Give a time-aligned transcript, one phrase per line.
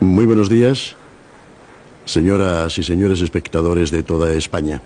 [0.00, 0.96] Muy buenos días,
[2.04, 4.82] señoras y señores espectadores de toda España.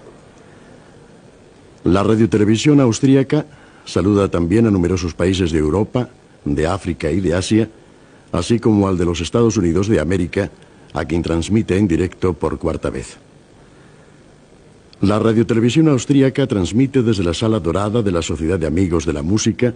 [1.84, 3.46] La radiotelevisión austríaca
[3.84, 6.08] saluda también a numerosos países de Europa,
[6.44, 7.68] de África y de Asia,
[8.34, 10.50] así como al de los Estados Unidos de América,
[10.92, 13.16] a quien transmite en directo por cuarta vez.
[15.00, 19.22] La radiotelevisión austríaca transmite desde la Sala Dorada de la Sociedad de Amigos de la
[19.22, 19.72] Música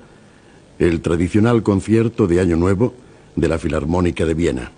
[0.78, 2.94] el tradicional concierto de Año Nuevo
[3.36, 4.72] de la Filarmónica de Viena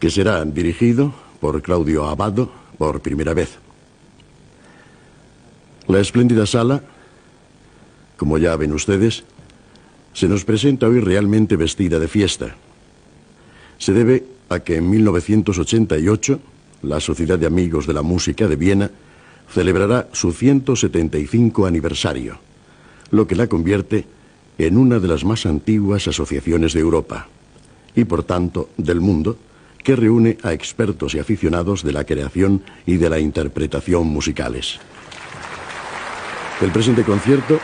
[0.00, 3.58] que será dirigido por Claudio Abado por primera vez.
[5.86, 6.82] La espléndida sala,
[8.16, 9.24] como ya ven ustedes,
[10.14, 12.56] se nos presenta hoy realmente vestida de fiesta.
[13.80, 16.38] Se debe a que en 1988
[16.82, 18.90] la Sociedad de Amigos de la Música de Viena
[19.48, 22.38] celebrará su 175 aniversario,
[23.10, 24.04] lo que la convierte
[24.58, 27.28] en una de las más antiguas asociaciones de Europa
[27.96, 29.38] y por tanto del mundo
[29.82, 34.78] que reúne a expertos y aficionados de la creación y de la interpretación musicales.
[36.60, 37.58] El presente concierto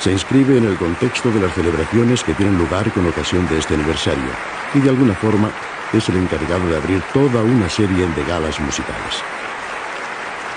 [0.00, 3.74] se inscribe en el contexto de las celebraciones que tienen lugar con ocasión de este
[3.74, 4.30] aniversario
[4.74, 5.50] y de alguna forma
[5.92, 9.22] es el encargado de abrir toda una serie de galas musicales.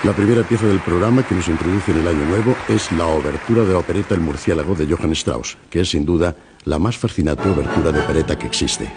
[0.02, 3.64] La primera pieza del programa que nos introduce en el Año Nuevo es la obertura
[3.64, 7.48] de la opereta El murciélago de Johann Strauss, que es sin duda la más fascinante
[7.48, 8.90] obertura de opereta que existe.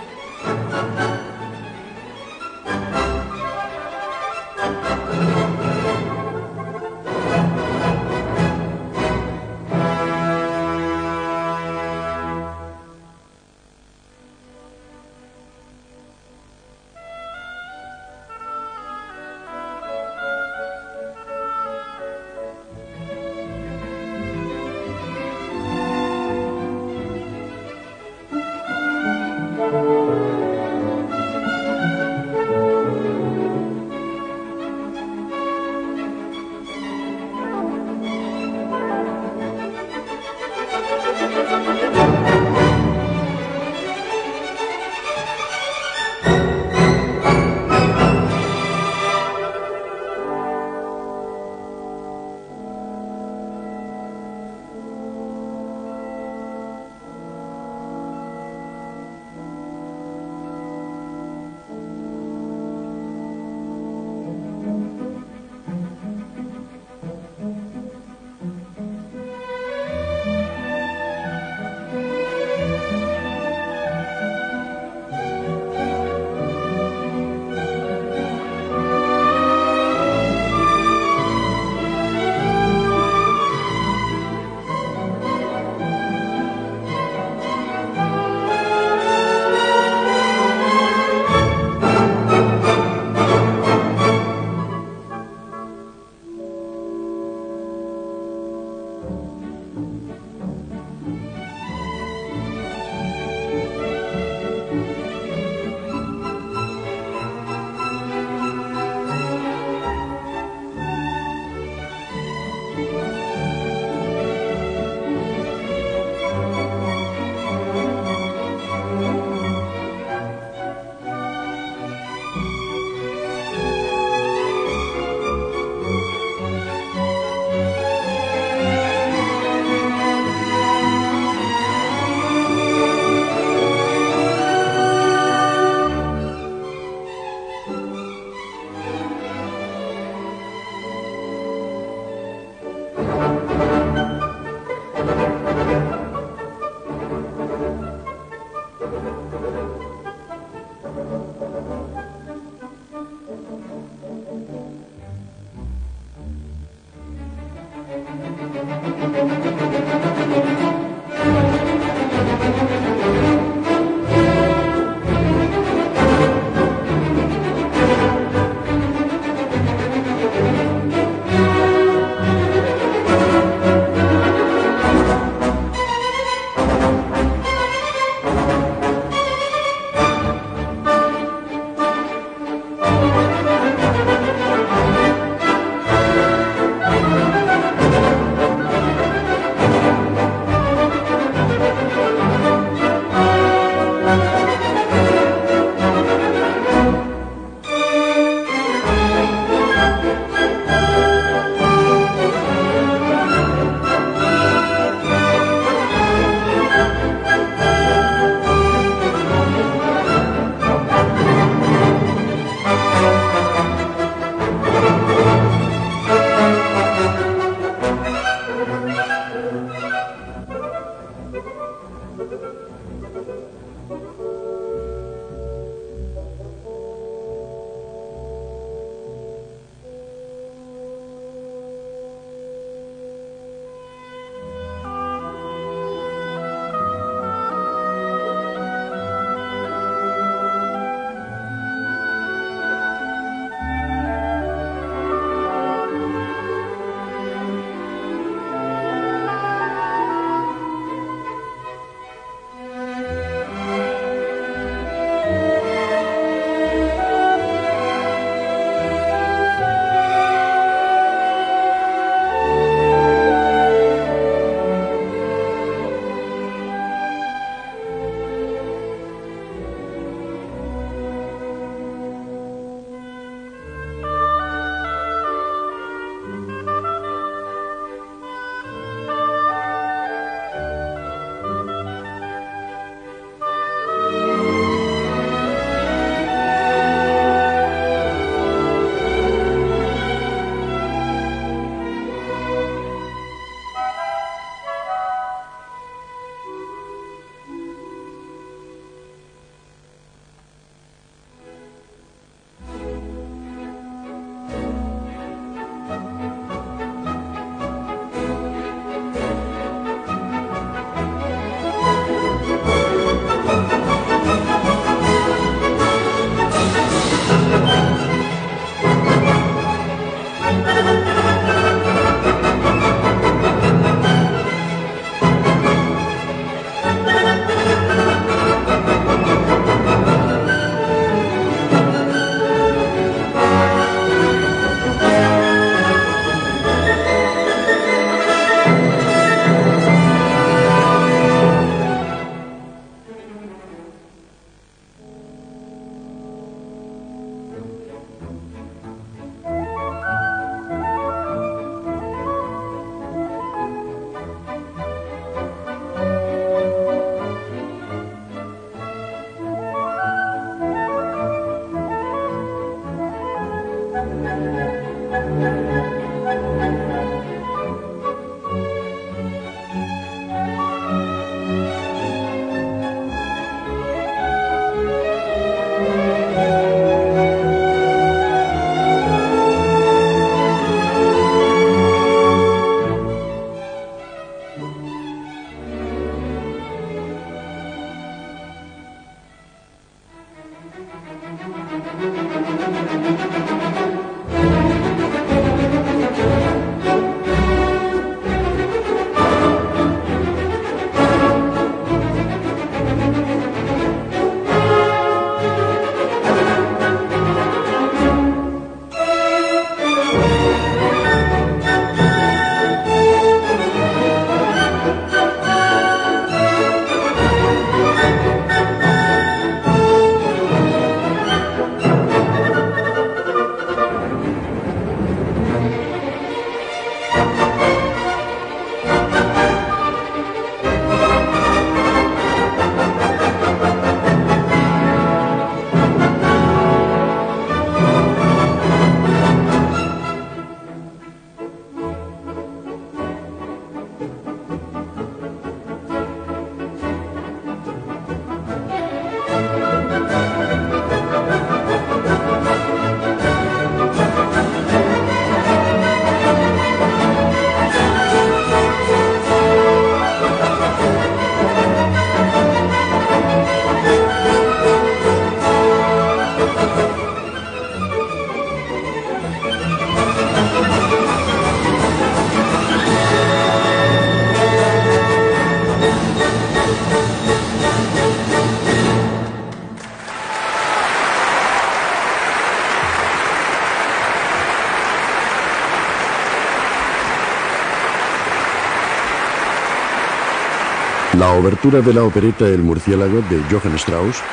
[491.44, 494.24] Obertura de la opereta El murciélago de Johann Strauss,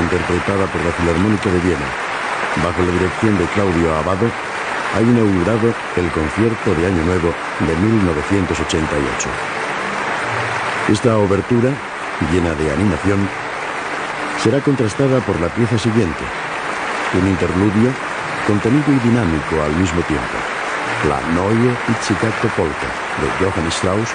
[0.00, 1.84] interpretada por la Filarmónica de Viena,
[2.64, 4.24] bajo la dirección de Claudio Abado,
[4.96, 9.28] ha inaugurado el concierto de Año Nuevo de 1988.
[10.88, 11.68] Esta obertura,
[12.32, 13.28] llena de animación,
[14.42, 16.24] será contrastada por la pieza siguiente,
[17.12, 17.92] un interludio
[18.46, 20.36] contenido y dinámico al mismo tiempo,
[21.12, 22.88] la Neue Pizzicato Polka
[23.20, 24.08] de Johann Strauss,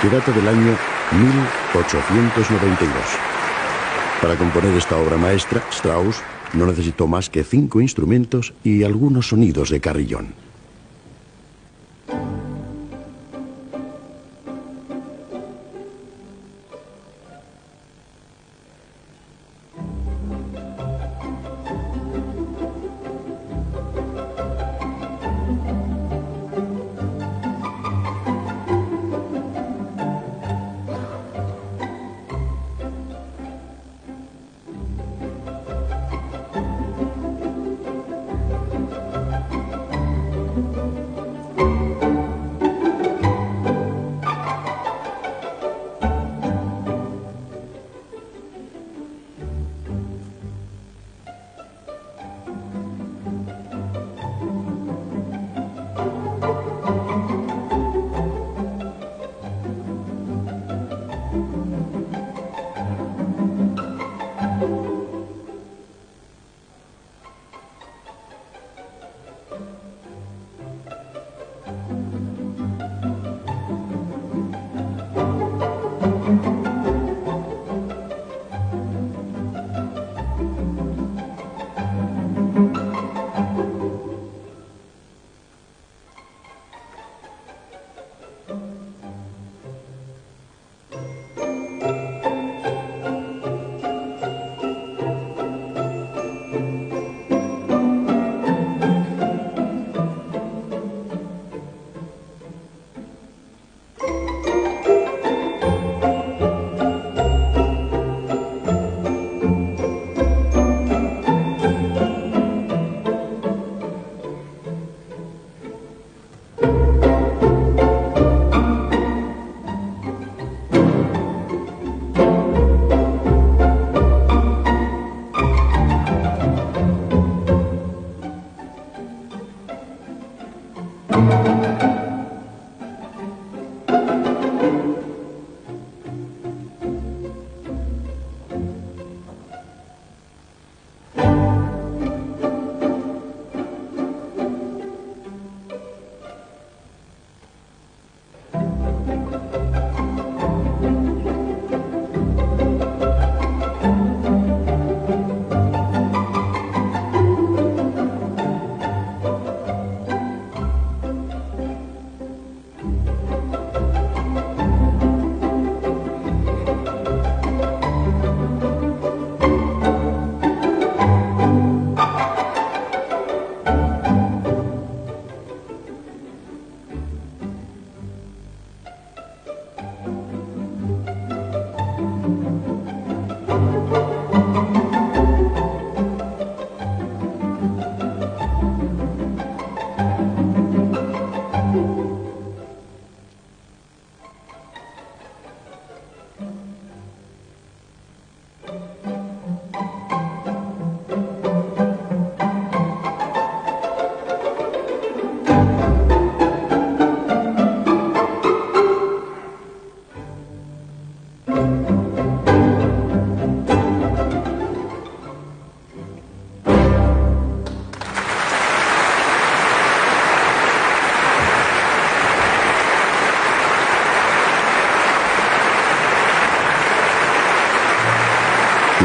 [0.00, 0.74] que data del año
[1.12, 2.90] 1892.
[4.20, 6.20] Para componer esta obra maestra, Strauss
[6.52, 10.49] no necesitó más que cinco instrumentos y algunos sonidos de carrillón.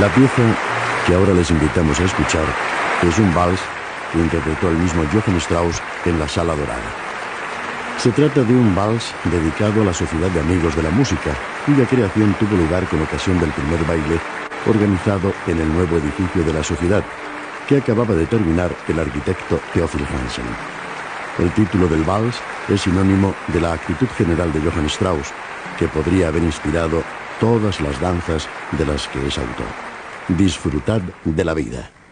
[0.05, 0.43] La pieza
[1.07, 2.45] que ahora les invitamos a escuchar
[3.01, 3.59] es un vals
[4.13, 6.93] que interpretó el mismo Johann Strauss en la Sala Dorada.
[7.97, 11.31] Se trata de un vals dedicado a la Sociedad de Amigos de la Música,
[11.65, 14.19] cuya creación tuvo lugar con ocasión del primer baile
[14.67, 17.03] organizado en el nuevo edificio de la sociedad,
[17.67, 20.45] que acababa de terminar el arquitecto Theophil Hansen.
[21.39, 25.33] El título del vals es sinónimo de la actitud general de Johann Strauss,
[25.79, 27.03] que podría haber inspirado
[27.39, 29.84] todas las danzas de las que es autor.
[30.27, 32.04] Disfrutad de la vida.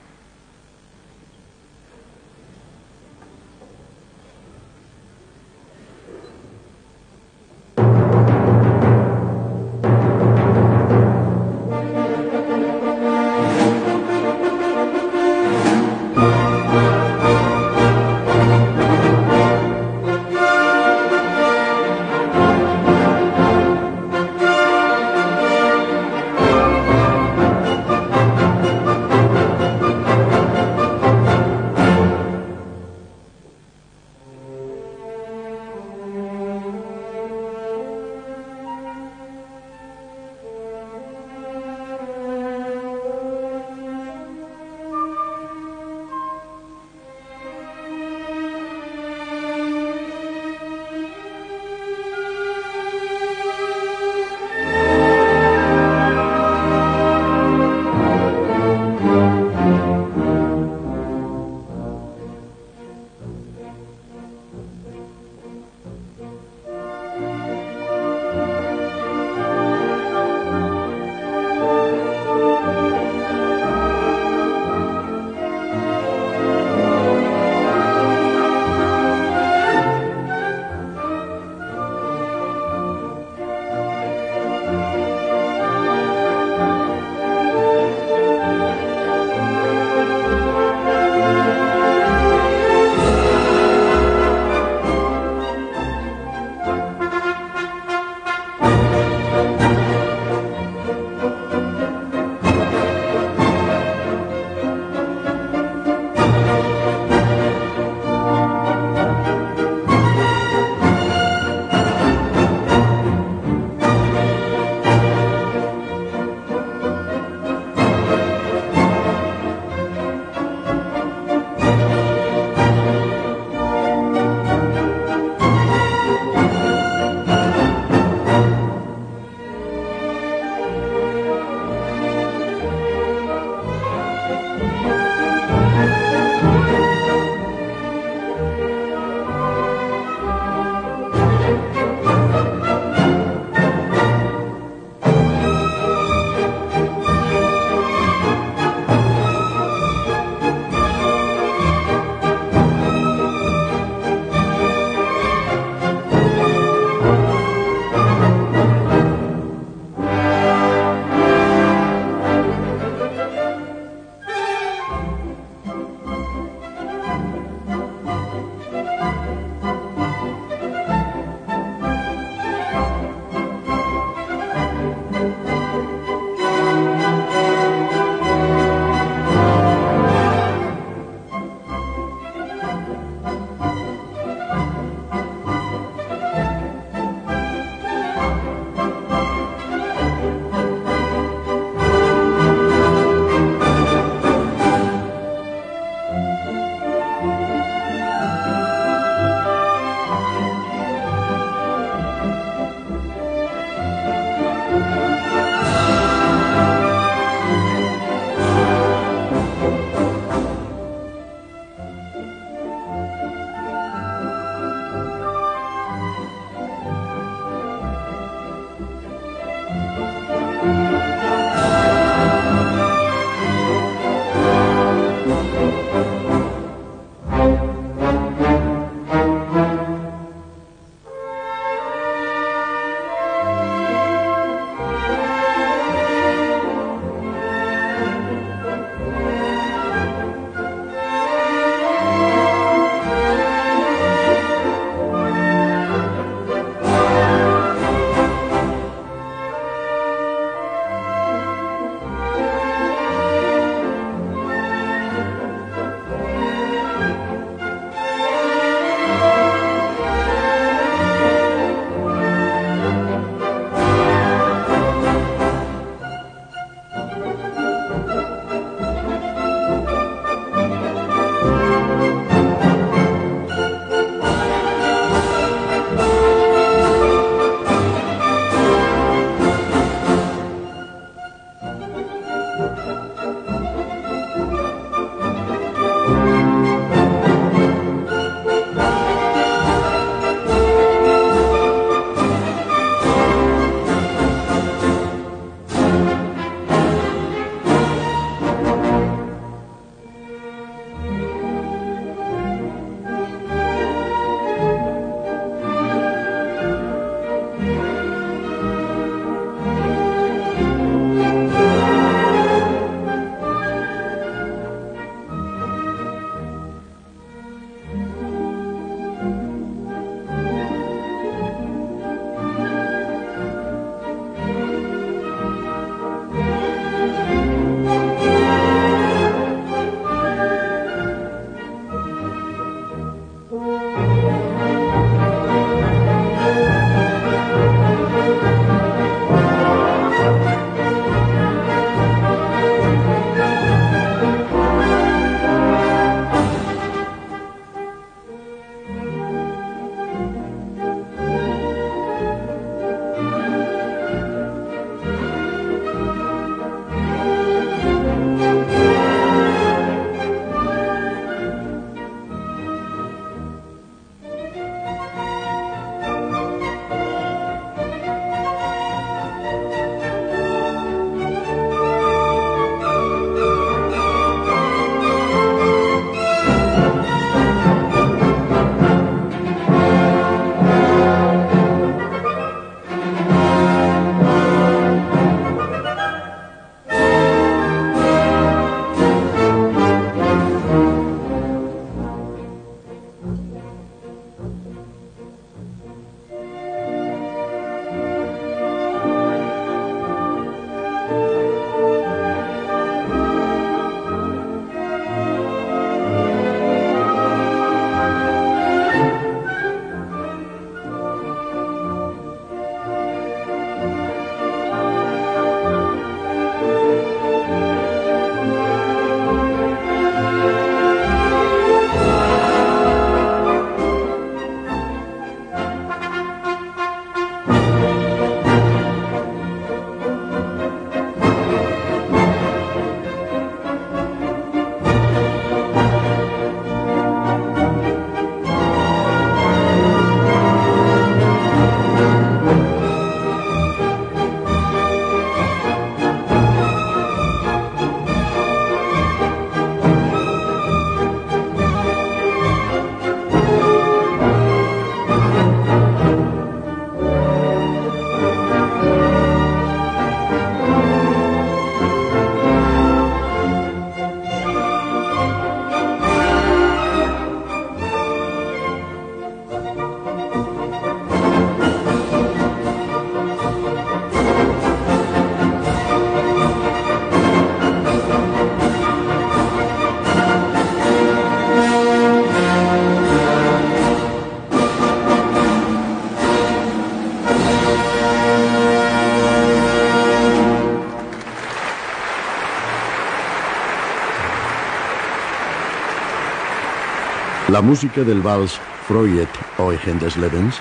[497.53, 499.27] La música del vals Freud
[499.59, 500.55] Eugen des Lebens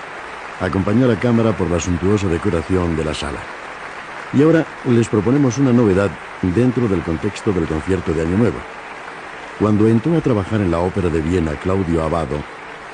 [0.60, 3.38] acompañó a la cámara por la suntuosa decoración de la sala.
[4.34, 6.10] Y ahora les proponemos una novedad
[6.42, 8.58] dentro del contexto del concierto de Año Nuevo.
[9.58, 12.36] Cuando entró a trabajar en la ópera de Viena Claudio Abado,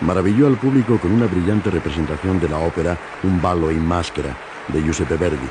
[0.00, 4.36] maravilló al público con una brillante representación de la ópera Un ballo in máscara
[4.68, 5.48] de Giuseppe Verdi.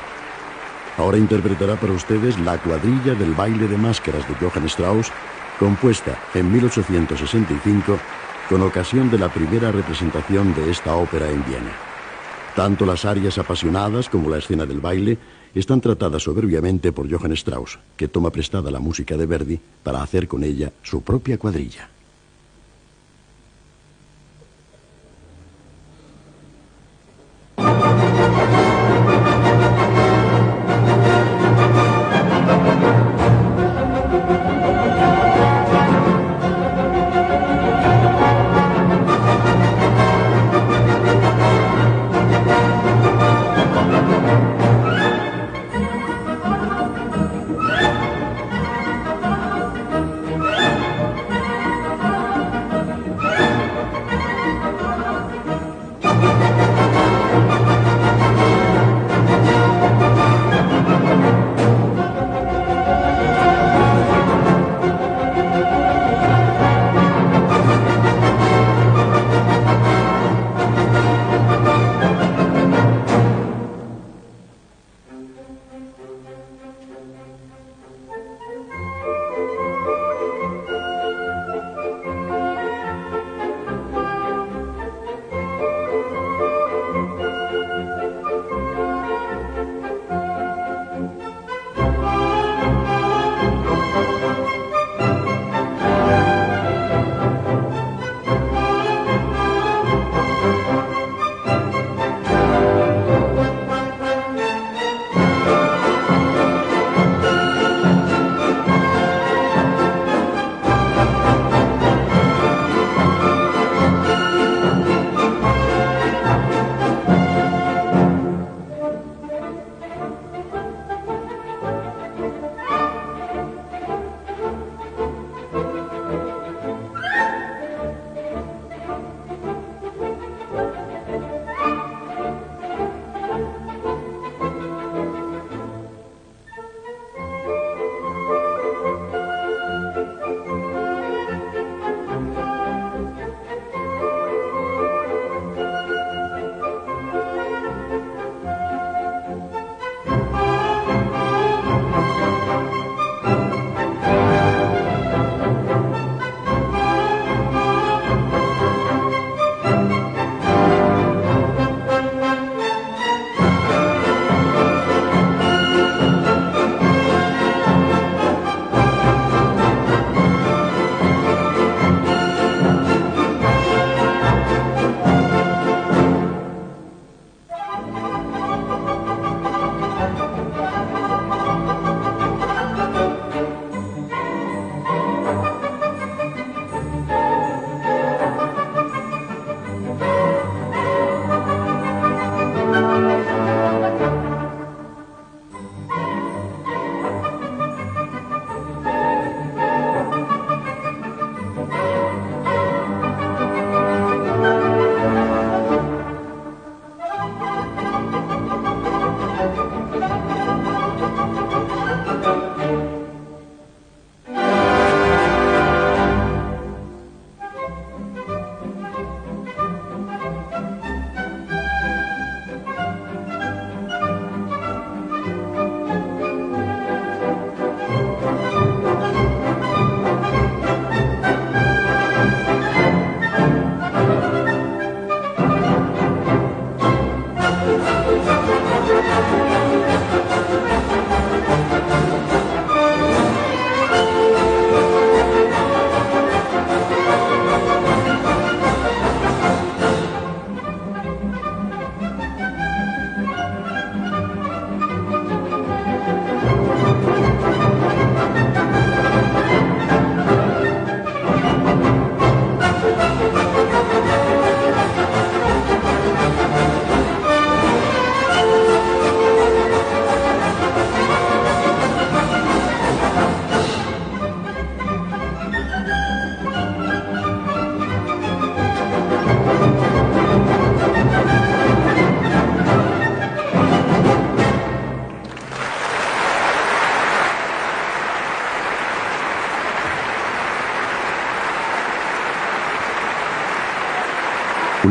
[0.96, 5.12] Ahora interpretará para ustedes la cuadrilla del baile de máscaras de Johann Strauss,
[5.58, 7.98] compuesta en 1865
[8.48, 11.72] con ocasión de la primera representación de esta ópera en Viena.
[12.56, 15.18] Tanto las arias apasionadas como la escena del baile
[15.54, 20.26] están tratadas soberbiamente por Johann Strauss, que toma prestada la música de Verdi para hacer
[20.26, 21.90] con ella su propia cuadrilla.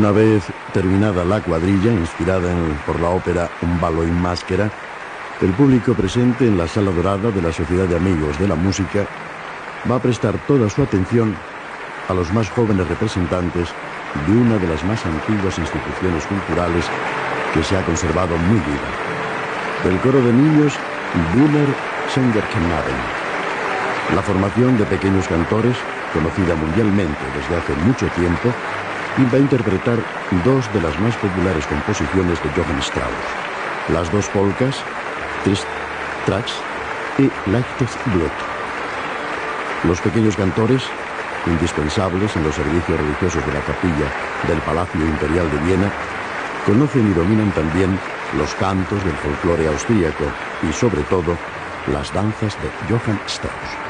[0.08, 2.50] Una vez terminada la cuadrilla, inspirada
[2.86, 4.70] por la ópera Un balo in máscara,
[5.42, 9.06] el público presente en la Sala Dorada de la Sociedad de Amigos de la Música
[9.84, 11.36] va a prestar toda su atención
[12.08, 13.68] a los más jóvenes representantes
[14.26, 16.86] de una de las más antiguas instituciones culturales
[17.52, 18.88] que se ha conservado muy viva.
[19.84, 20.72] El coro de niños
[21.34, 21.68] Brunner
[22.14, 22.96] Sängerknaben.
[24.16, 25.76] La formación de pequeños cantores,
[26.14, 28.54] conocida mundialmente desde hace mucho tiempo,
[29.26, 29.98] va a interpretar
[30.44, 33.12] dos de las más populares composiciones de Johann Strauss,
[33.92, 34.76] las dos polcas,
[35.44, 35.66] Trist
[36.24, 36.52] Tracks
[37.18, 38.32] y Leichtes Blut.
[39.84, 40.82] Los pequeños cantores,
[41.46, 44.08] indispensables en los servicios religiosos de la capilla
[44.46, 45.90] del Palacio Imperial de Viena,
[46.64, 47.98] conocen y dominan también
[48.36, 50.24] los cantos del folclore austríaco
[50.62, 51.36] y, sobre todo,
[51.92, 53.87] las danzas de Johann Strauss.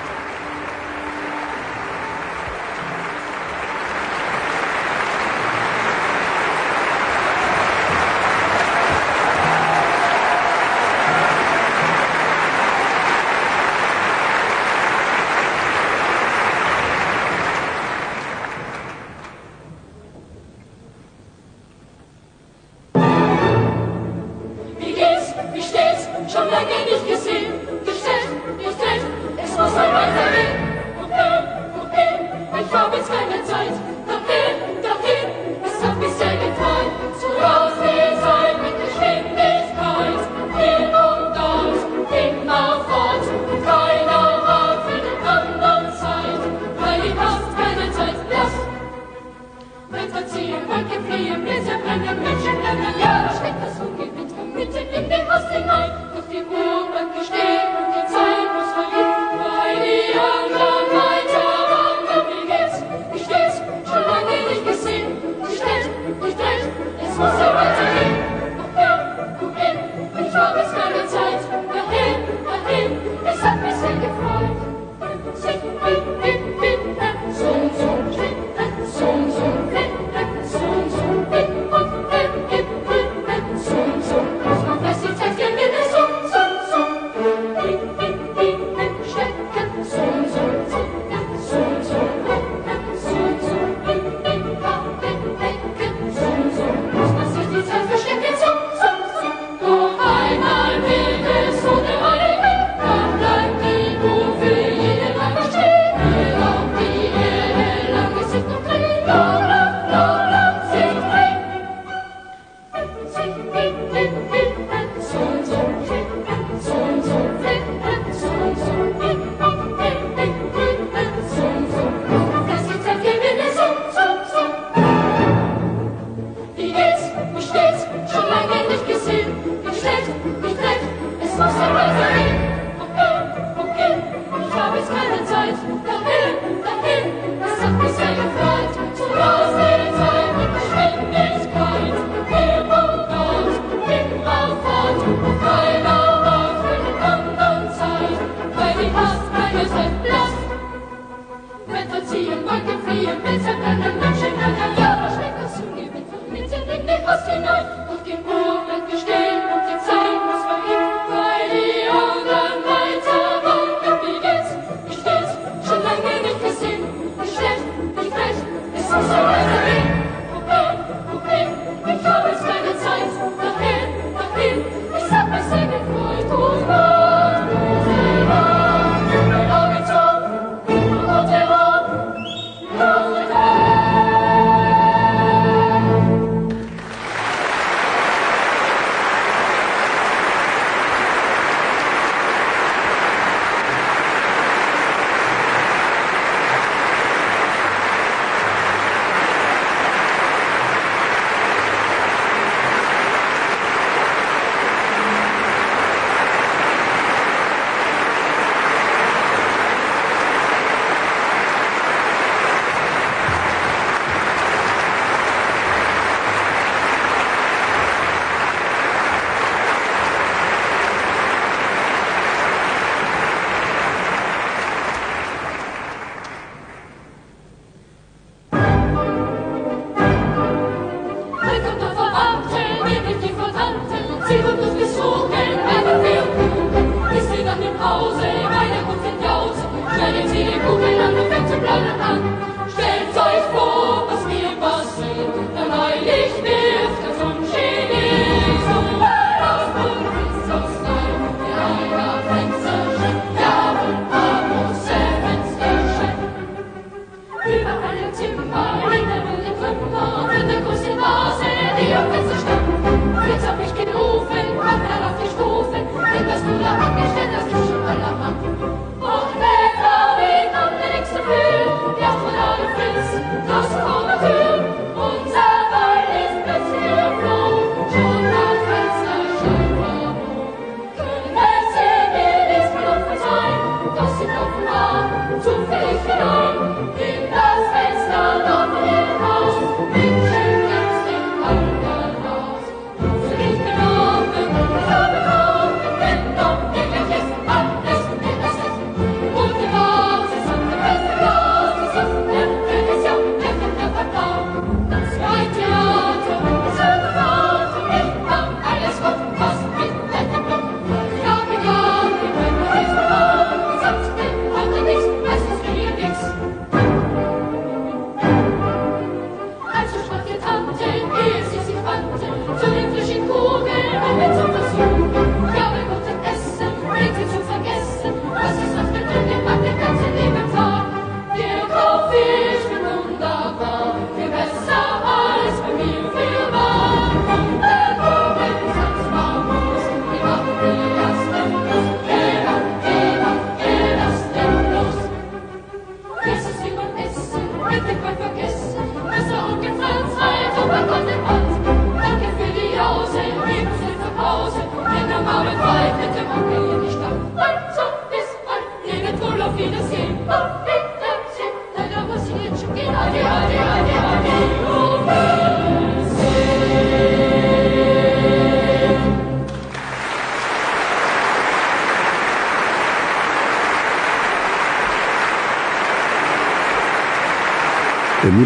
[50.79, 53.18] I can flea, a rhythm and a pitcher, and a girl.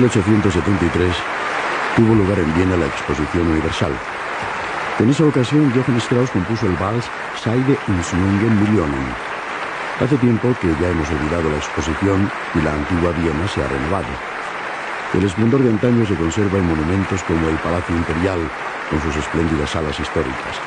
[0.03, 1.15] 1873
[1.95, 3.93] tuvo lugar en Viena la Exposición Universal.
[4.99, 7.05] En esa ocasión, Johann Strauss compuso el vals
[7.39, 9.07] Seide ins Lungen Millionen.
[10.03, 14.11] Hace tiempo que ya hemos olvidado la exposición y la antigua Viena se ha renovado.
[15.15, 18.41] El esplendor de antaño se conserva en monumentos como el Palacio Imperial,
[18.91, 20.59] con sus espléndidas salas históricas.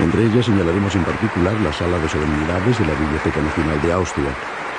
[0.00, 4.34] Entre ellas señalaremos en particular la Sala de Solemnidades de la Biblioteca Nacional de Austria,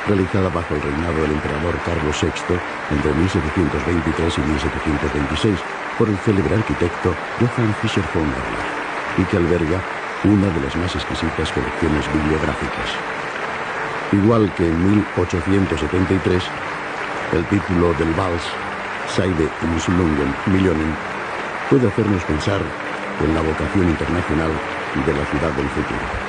[0.08, 2.56] realizada bajo el reinado del emperador Carlos VI
[2.92, 5.60] entre 1723 y 1726
[5.98, 8.66] por el célebre arquitecto Johann Fischer von Euler,
[9.18, 9.82] y que alberga
[10.24, 12.90] una de las más exquisitas colecciones bibliográficas.
[14.12, 16.44] Igual que en 1873,
[17.34, 18.44] el título del vals,
[19.16, 20.96] Seide Insulungen Millionen,
[21.70, 22.62] puede hacernos pensar
[23.24, 24.52] en la vocación internacional
[25.06, 26.25] de la ciudad del futuro.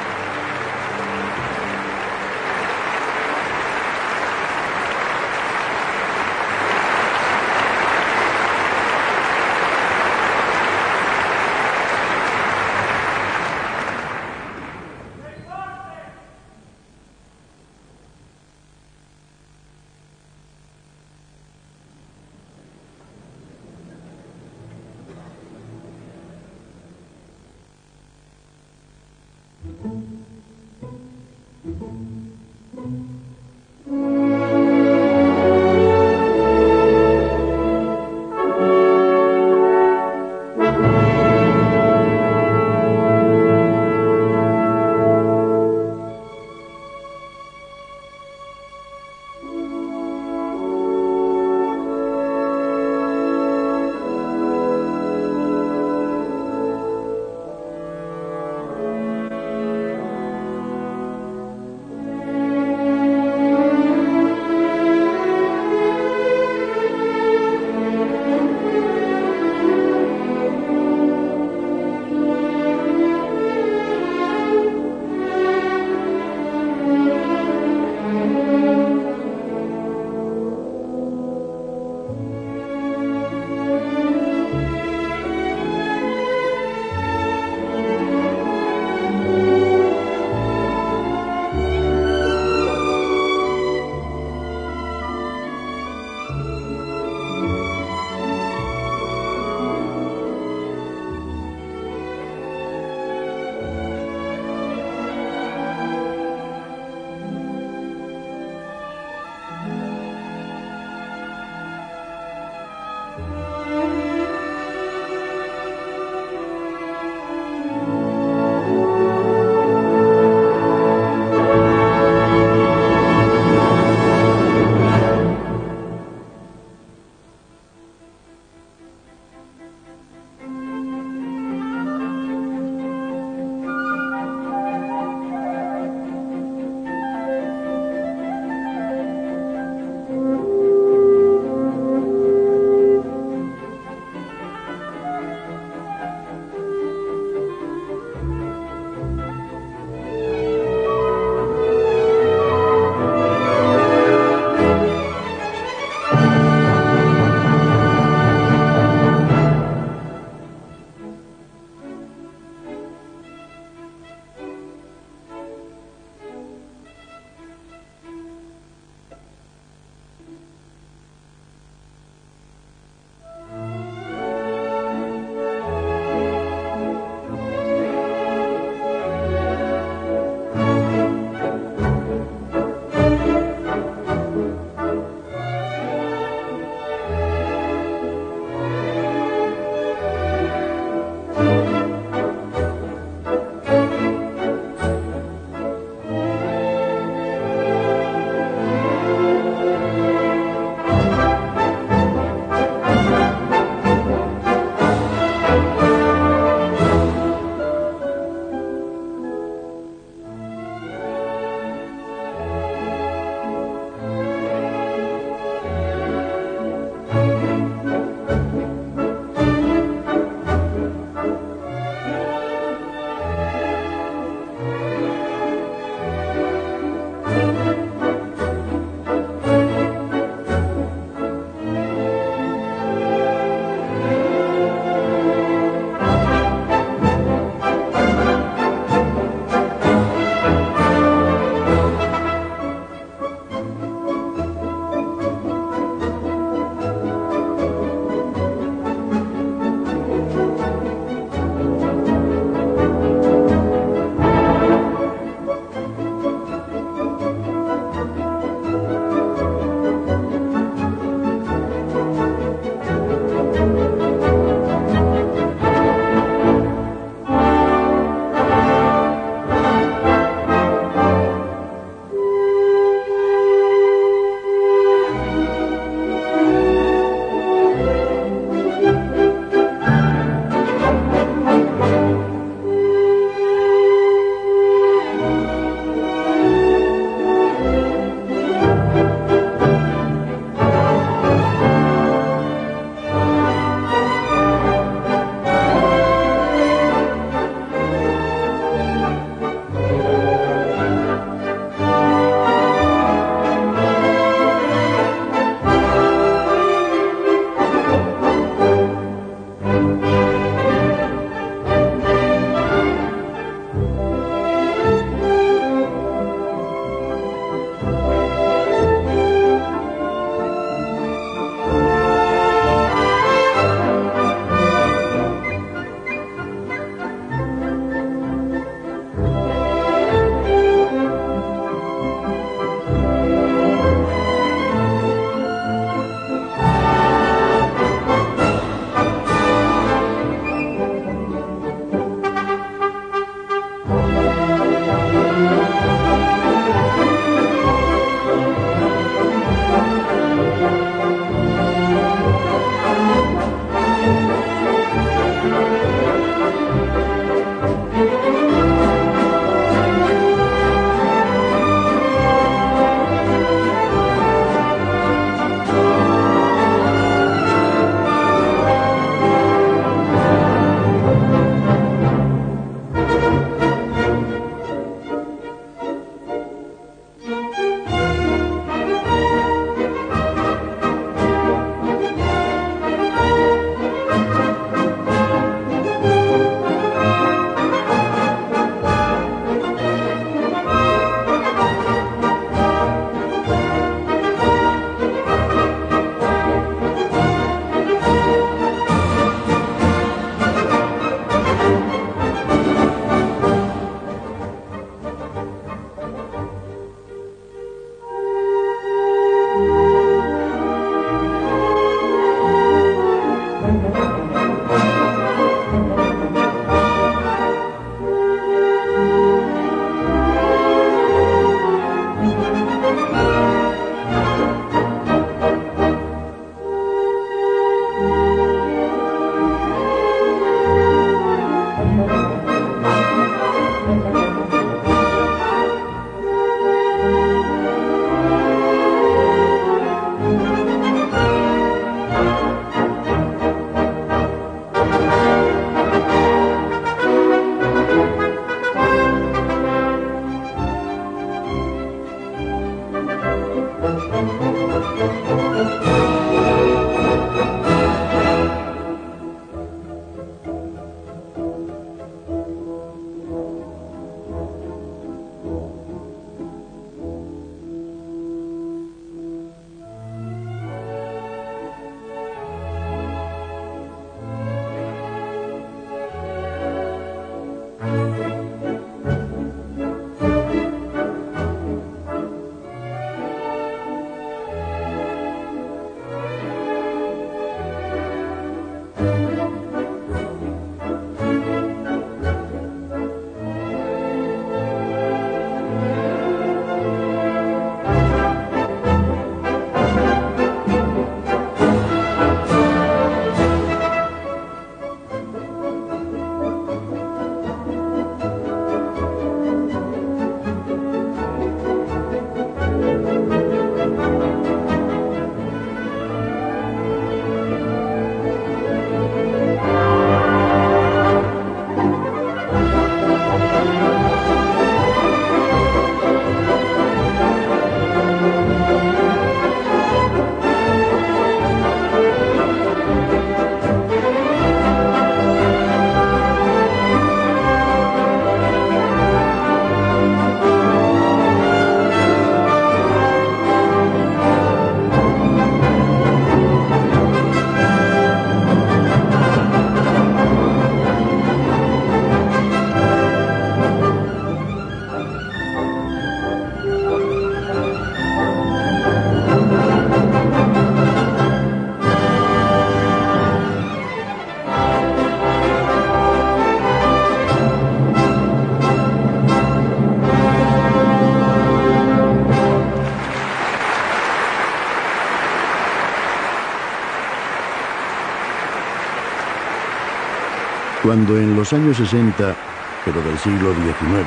[580.87, 582.37] Cuando en los años 60,
[582.85, 584.07] pero del siglo XIX,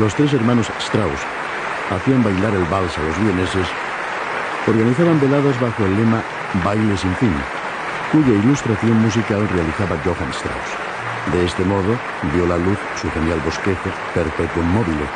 [0.00, 1.20] los tres hermanos Strauss
[1.88, 3.68] hacían bailar el vals a los vieneses,
[4.66, 6.20] organizaban veladas bajo el lema
[6.64, 7.32] Baile sin fin,
[8.10, 11.30] cuya ilustración musical realizaba Johann Strauss.
[11.32, 11.96] De este modo,
[12.34, 15.06] dio la luz su genial bosquejo Perpetuum mobile,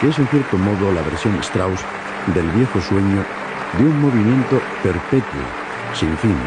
[0.00, 1.84] que es en cierto modo la versión Strauss
[2.28, 3.22] del viejo sueño
[3.76, 5.42] de un movimiento perpetuo,
[5.92, 6.38] sin fin.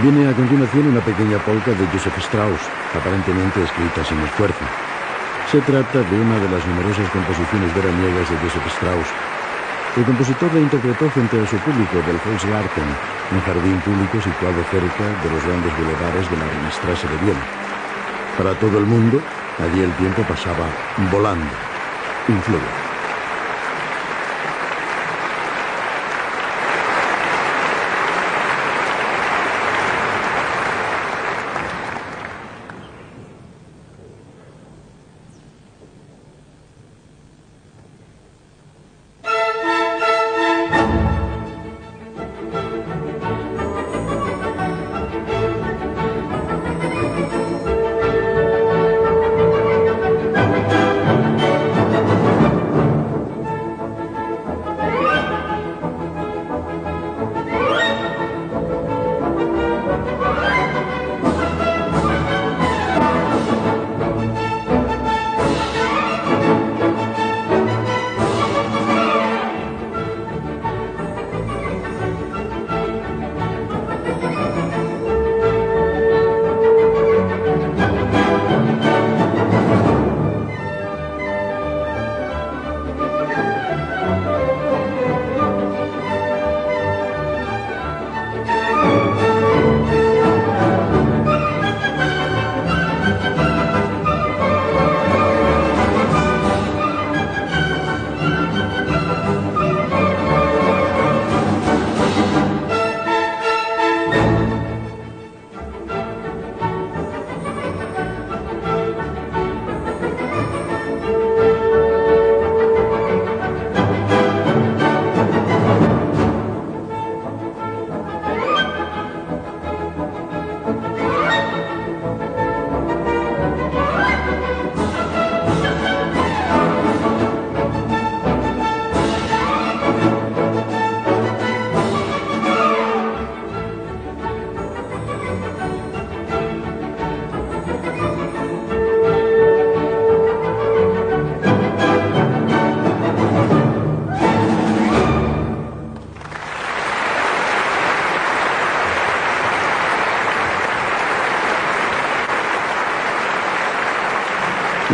[0.00, 2.60] Viene a continuación una pequeña polka de Joseph Strauss,
[2.96, 4.64] aparentemente escrita sin esfuerzo.
[5.50, 9.08] Se trata de una de las numerosas composiciones veraniegas de Joseph Strauss.
[9.98, 12.88] El compositor la interpretó frente a su público del Volksgarten,
[13.32, 17.44] un jardín público situado cerca de los grandes bulevares de la Rheinstrasse de Viena.
[18.38, 19.20] Para todo el mundo,
[19.62, 21.54] Allí el tiempo pasaba volando,
[22.26, 22.81] influye.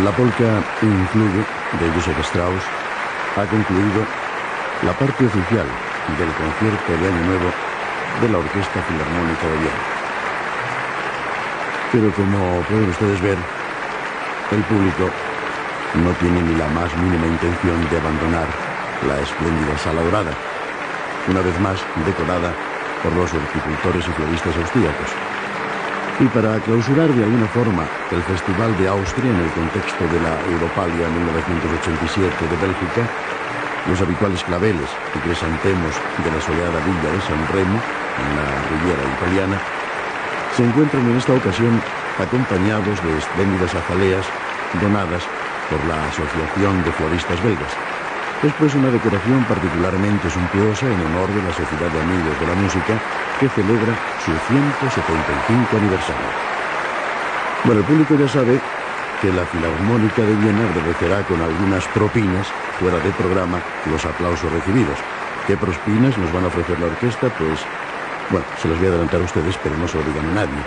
[0.09, 1.45] La polka Influye
[1.79, 2.63] de Joseph Strauss
[3.37, 4.03] ha concluido
[4.81, 5.67] la parte oficial
[6.17, 7.53] del concierto de Año Nuevo
[8.19, 9.77] de la Orquesta Filarmónica de Viena.
[11.91, 13.37] Pero como pueden ustedes ver,
[14.49, 15.11] el público
[15.93, 18.47] no tiene ni la más mínima intención de abandonar
[19.07, 20.33] la espléndida sala dorada,
[21.27, 22.55] una vez más decorada
[23.03, 25.28] por los horticultores y floristas austríacos.
[26.19, 30.35] Y para clausurar de alguna forma el Festival de Austria en el contexto de la
[30.51, 33.07] Europalia 1987 de Bélgica,
[33.87, 37.79] los habituales claveles y cresantemos de la soleada villa de San Remo,
[38.19, 39.57] en la Riviera italiana,
[40.57, 41.81] se encuentran en esta ocasión
[42.19, 44.25] acompañados de espléndidas azaleas
[44.81, 45.23] donadas
[45.69, 47.71] por la Asociación de Floristas Belgas.
[48.43, 52.55] Es pues una decoración particularmente suntuosa en honor de la Sociedad de Amigos de la
[52.55, 52.99] Música
[53.39, 53.93] que celebra
[54.25, 56.29] su 175 aniversario.
[57.63, 58.59] Bueno, el público ya sabe
[59.21, 62.47] que la Filarmónica de Viena agradecerá con algunas propinas,
[62.79, 63.59] fuera de programa,
[63.89, 64.97] los aplausos recibidos.
[65.47, 67.29] ¿Qué propinas nos van a ofrecer la orquesta?
[67.37, 67.59] Pues,
[68.29, 70.63] bueno, se los voy a adelantar a ustedes, pero no se lo digan a nadie.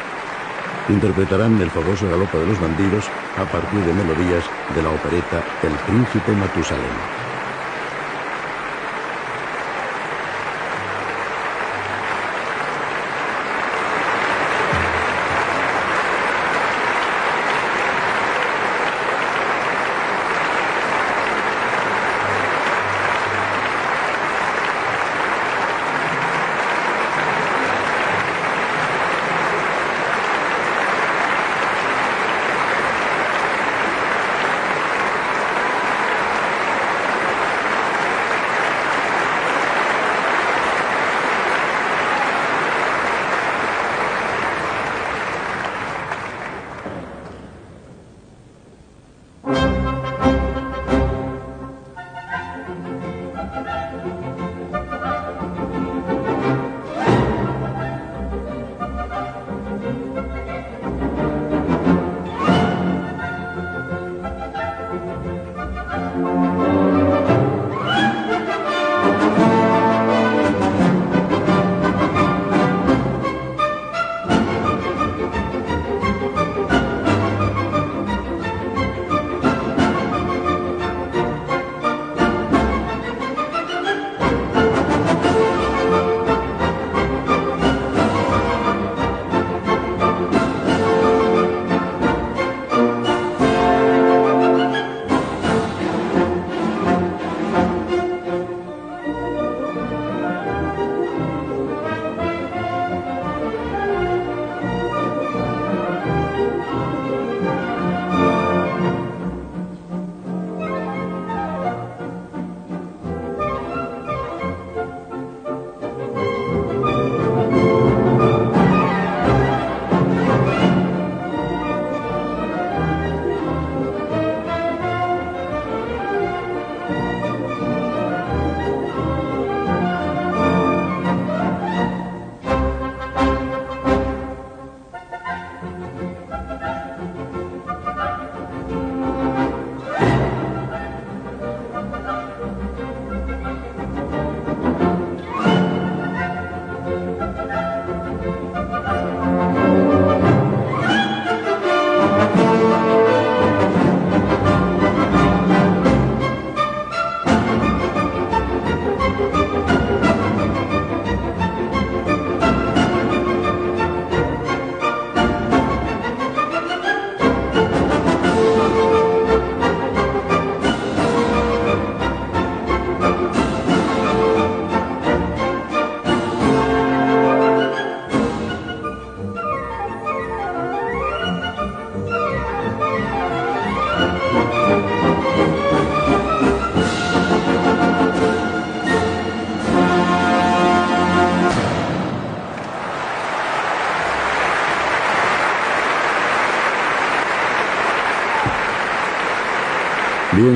[0.89, 3.09] Interpretarán el famoso galope de los bandidos
[3.39, 4.45] a partir de melodías
[4.75, 7.22] de la opereta El Príncipe Matusalén.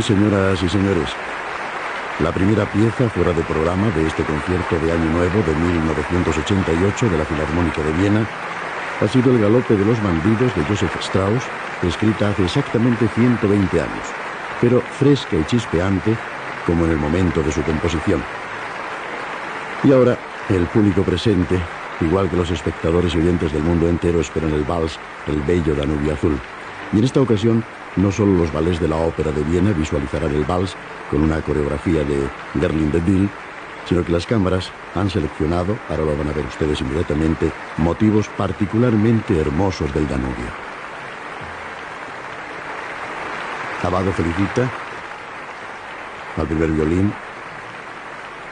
[0.03, 1.09] Señoras y señores,
[2.20, 7.18] la primera pieza fuera de programa de este concierto de Año Nuevo de 1988 de
[7.18, 8.26] la Filarmónica de Viena
[9.01, 11.42] ha sido El galope de los bandidos de Joseph Strauss,
[11.82, 14.07] escrita hace exactamente 120 años,
[14.61, 16.14] pero fresca y chispeante
[16.66, 18.22] como en el momento de su composición.
[19.82, 20.18] Y ahora,
[20.51, 21.59] el público presente,
[22.03, 26.12] igual que los espectadores y oyentes del mundo entero, esperan el vals El Bello Danubio
[26.12, 26.38] Azul.
[26.92, 27.64] Y en esta ocasión
[27.97, 30.76] no solo los ballets de la Ópera de Viena visualizarán el vals
[31.11, 32.28] con una coreografía de
[32.61, 33.30] Gerlin de Dill,
[33.88, 39.38] sino que las cámaras han seleccionado, ahora lo van a ver ustedes inmediatamente, motivos particularmente
[39.40, 40.66] hermosos del Danubio.
[43.82, 44.68] Abado felicita
[46.36, 47.12] al primer violín,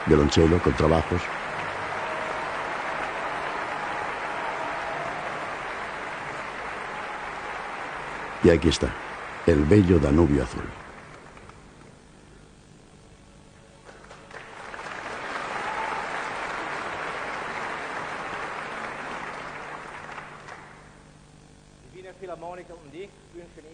[0.07, 1.21] violonchelo, contrabajos.
[8.45, 8.89] Y aquí está,
[9.47, 10.65] el bello Danubio azul.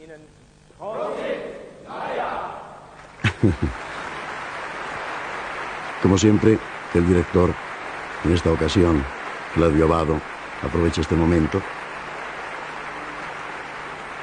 [0.03, 0.21] Ihnen
[6.03, 6.59] Como siempre,
[6.95, 7.55] el director,
[8.25, 9.05] en esta ocasión,
[9.55, 10.21] Claudio Abado,
[10.63, 11.61] aprovecha este momento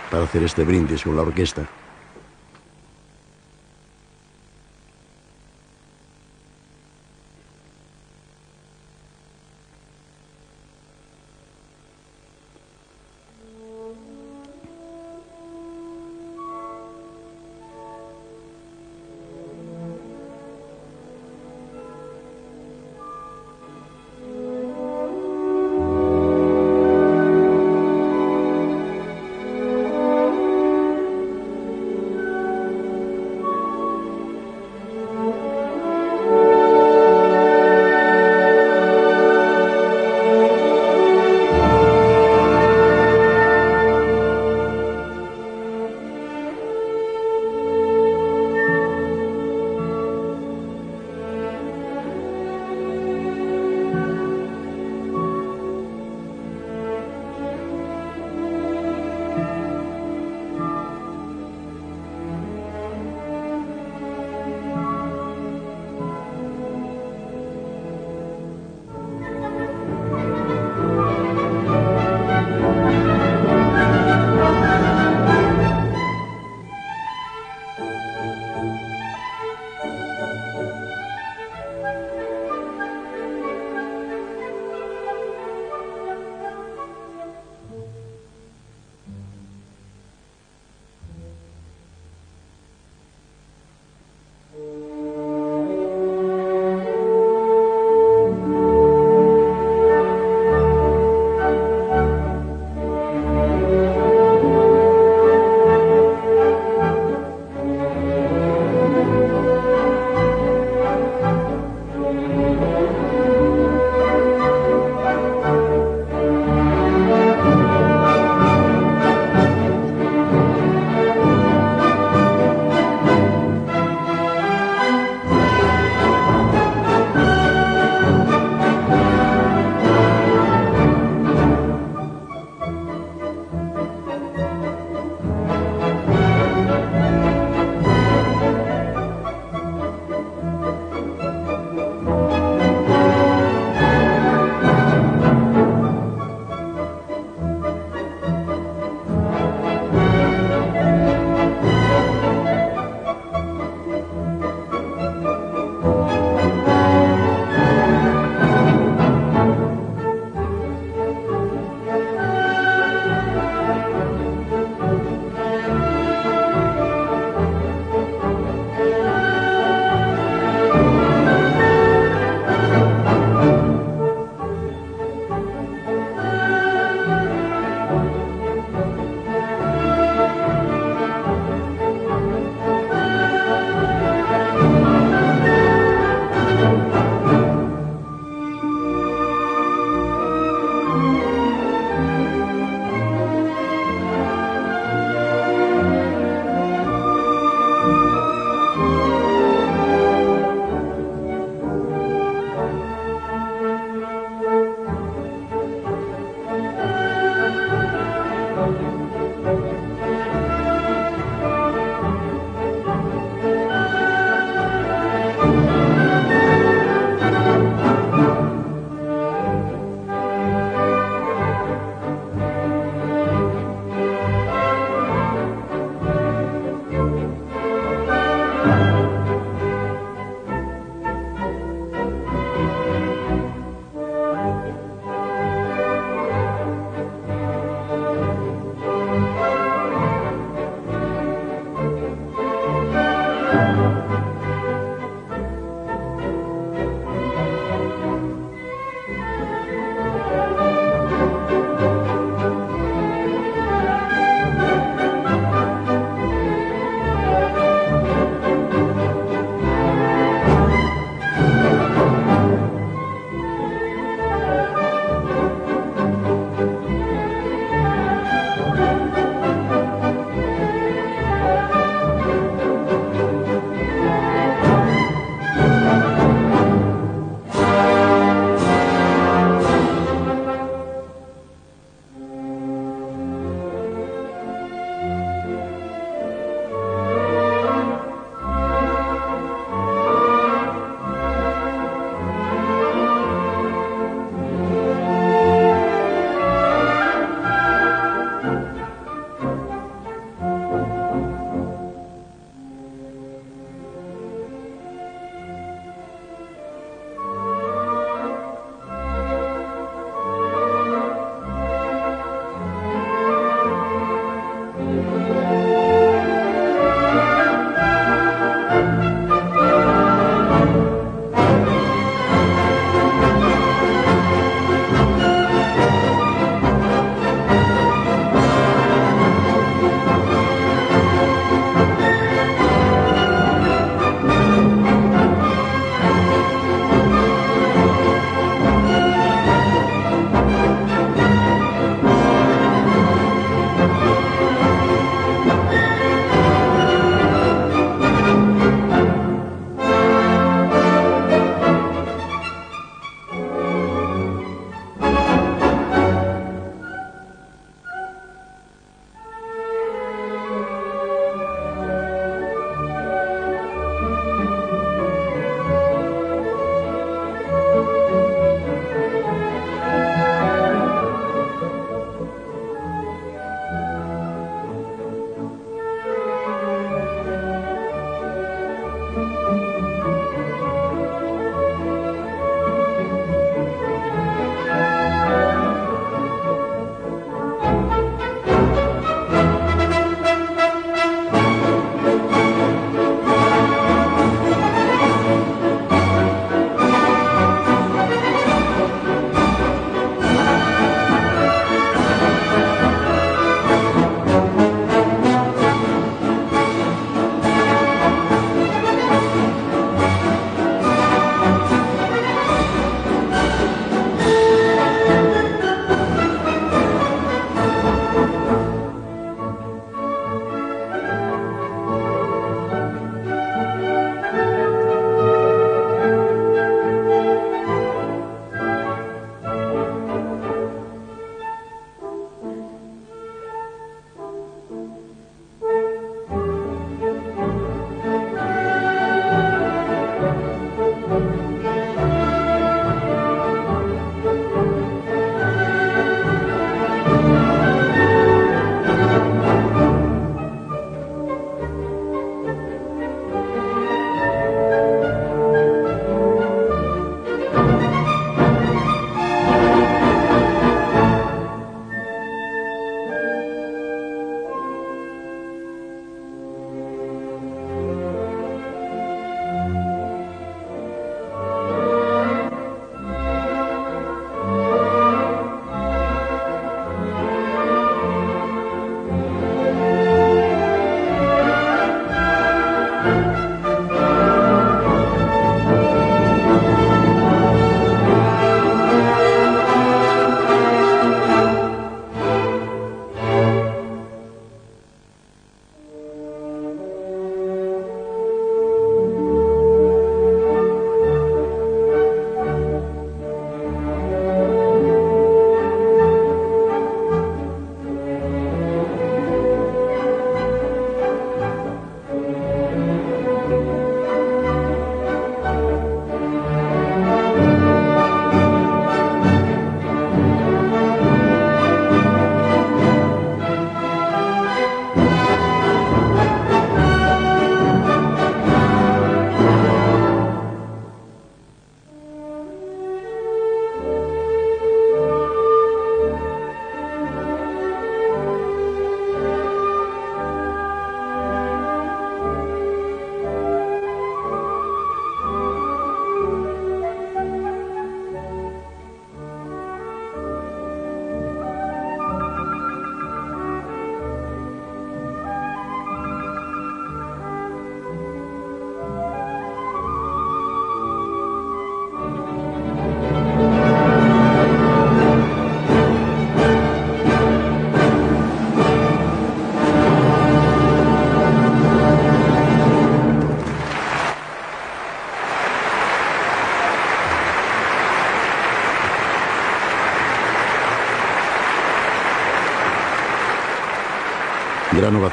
[0.09, 1.63] para hacer este brindis con la orquesta.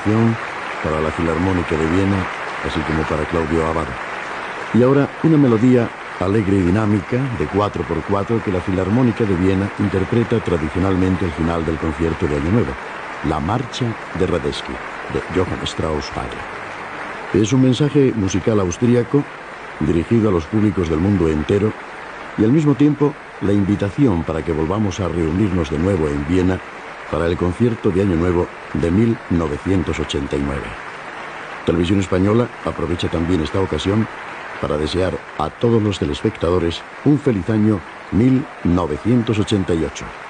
[0.04, 0.36] Ovación
[0.82, 2.26] para la Filarmónica de Viena,
[2.66, 3.86] así como para Claudio Abad.
[4.74, 5.88] Y ahora una melodía
[6.20, 11.76] alegre y dinámica de 4x4 que la Filarmónica de Viena interpreta tradicionalmente al final del
[11.76, 12.72] concierto de Año Nuevo,
[13.28, 13.86] La Marcha
[14.18, 14.72] de Radetzky,
[15.12, 16.38] de Johann Strauss padre.
[17.32, 19.24] Es un mensaje musical austríaco
[19.80, 21.72] dirigido a los públicos del mundo entero
[22.36, 26.60] y al mismo tiempo la invitación para que volvamos a reunirnos de nuevo en Viena
[27.14, 30.62] para el concierto de Año Nuevo de 1989.
[31.64, 34.08] Televisión Española aprovecha también esta ocasión
[34.60, 37.78] para desear a todos los telespectadores un feliz año
[38.10, 40.23] 1988.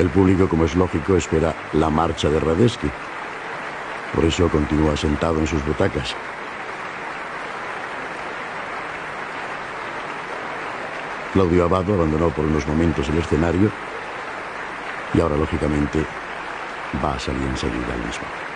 [0.00, 2.90] El público, como es lógico, espera la marcha de Radetzky.
[4.14, 6.16] Por eso continúa sentado en sus butacas.
[11.34, 13.70] Claudio Abado abandonó por unos momentos el escenario
[15.12, 16.02] y ahora, lógicamente,
[17.04, 18.49] va a salir enseguida el mismo.